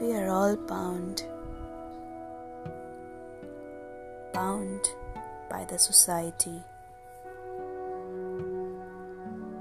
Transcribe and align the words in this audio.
We 0.00 0.14
are 0.14 0.30
all 0.30 0.56
bound, 0.56 1.24
bound 4.32 4.80
by 5.50 5.66
the 5.66 5.78
society, 5.78 6.62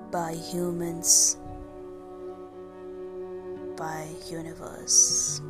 by 0.10 0.36
humans, 0.36 1.36
by 3.76 4.08
universe. 4.30 5.42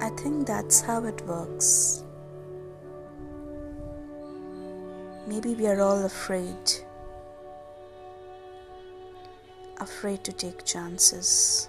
I 0.00 0.08
think 0.10 0.46
that's 0.46 0.80
how 0.80 1.04
it 1.06 1.20
works. 1.26 2.04
Maybe 5.26 5.56
we 5.56 5.66
are 5.66 5.80
all 5.80 6.04
afraid. 6.04 6.72
Afraid 9.80 10.22
to 10.22 10.32
take 10.32 10.64
chances. 10.64 11.68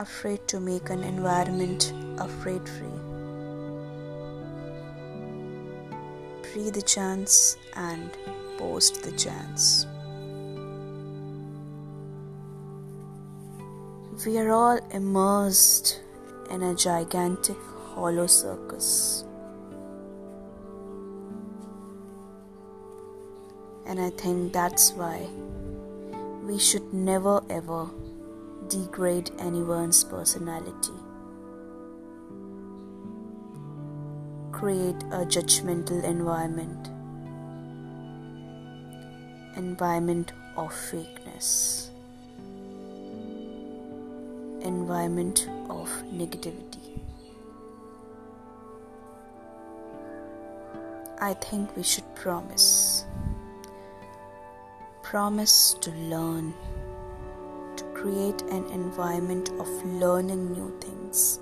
Afraid 0.00 0.46
to 0.46 0.60
make 0.60 0.90
an 0.90 1.02
environment 1.02 1.92
afraid 2.18 2.68
free. 2.68 3.00
Pre 6.44 6.70
the 6.70 6.82
chance 6.82 7.56
and 7.74 8.16
post 8.58 9.02
the 9.02 9.10
chance. 9.10 9.86
We 14.24 14.38
are 14.38 14.52
all 14.52 14.78
immersed 14.92 16.00
in 16.48 16.62
a 16.62 16.76
gigantic 16.76 17.56
hollow 17.92 18.28
circus. 18.28 19.24
And 23.84 24.00
I 24.00 24.10
think 24.10 24.52
that's 24.52 24.92
why 24.92 25.26
we 26.44 26.56
should 26.56 26.94
never 26.94 27.42
ever 27.50 27.90
degrade 28.66 29.30
anyone's 29.38 30.02
personality. 30.02 30.98
Create 34.50 35.00
a 35.12 35.24
judgmental 35.24 36.02
environment. 36.02 36.88
Environment 39.56 40.32
of 40.56 40.72
fakeness. 40.72 41.90
Environment 44.60 45.48
of 45.70 45.88
negativity. 46.12 47.00
I 51.20 51.34
think 51.34 51.76
we 51.76 51.82
should 51.82 52.14
promise 52.14 53.04
promise 55.08 55.72
to 55.80 55.90
learn, 55.90 56.52
create 58.08 58.40
an 58.56 58.64
environment 58.72 59.50
of 59.62 59.68
learning 60.02 60.50
new 60.52 60.68
things. 60.80 61.40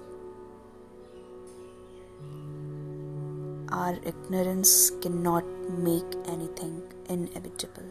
Our 3.70 3.94
ignorance 4.04 4.90
cannot 5.00 5.44
make 5.88 6.16
anything 6.26 6.82
inevitable. 7.08 7.84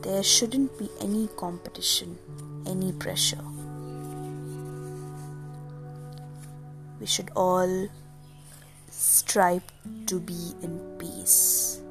There 0.00 0.24
shouldn't 0.24 0.76
be 0.76 0.88
any 1.00 1.28
competition, 1.36 2.18
any 2.66 2.90
pressure. 2.90 3.44
We 6.98 7.06
should 7.06 7.30
all 7.36 7.88
strive 8.90 9.62
to 10.06 10.18
be 10.18 10.52
in 10.62 10.80
peace 10.98 11.81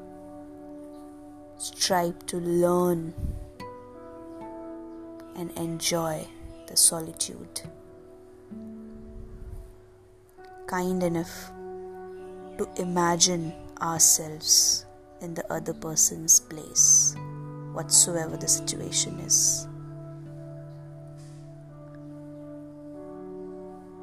strive 1.82 2.24
to 2.26 2.36
learn 2.36 3.12
and 5.34 5.50
enjoy 5.58 6.24
the 6.68 6.76
solitude. 6.76 7.60
Kind 10.68 11.02
enough 11.02 11.50
to 12.58 12.68
imagine 12.76 13.52
ourselves 13.80 14.86
in 15.22 15.34
the 15.34 15.44
other 15.52 15.74
person's 15.74 16.38
place, 16.38 17.16
whatsoever 17.72 18.36
the 18.36 18.46
situation 18.46 19.18
is. 19.18 19.66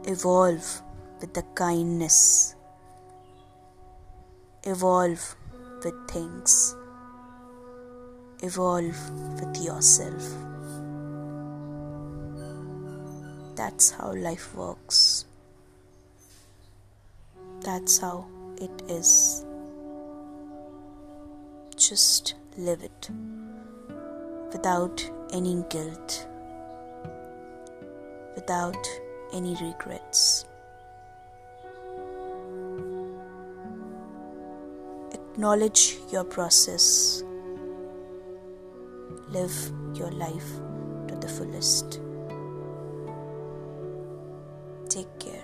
Evolve 0.04 0.81
with 1.22 1.34
the 1.34 1.44
kindness, 1.56 2.56
evolve 4.66 5.36
with 5.81 5.96
things 6.09 6.75
evolve 8.42 8.98
with 9.40 9.64
yourself. 9.64 10.24
That's 13.56 13.92
how 13.92 14.14
life 14.14 14.56
works. 14.56 15.26
That's 17.62 17.98
how 17.98 18.26
it 18.58 18.72
is. 18.88 19.46
Just 21.76 22.36
live 22.58 22.82
it 22.84 23.10
without 24.54 25.10
any 25.34 25.64
guilt, 25.70 26.28
without 28.36 28.88
any 29.34 29.56
regrets. 29.62 30.46
Acknowledge 35.14 35.98
your 36.12 36.24
process 36.24 37.24
live 39.32 39.72
your 39.94 40.12
life 40.12 40.50
to 41.08 41.16
the 41.16 41.28
fullest. 41.28 42.00
Take 44.90 45.20
care. 45.20 45.39